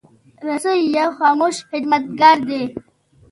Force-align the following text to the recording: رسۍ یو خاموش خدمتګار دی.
رسۍ 0.47 0.79
یو 0.97 1.09
خاموش 1.17 1.55
خدمتګار 1.69 2.37
دی. 2.47 2.61